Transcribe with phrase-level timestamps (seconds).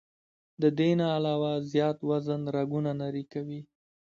[0.61, 3.61] د دې نه علاوه زيات وزن رګونه نري کوي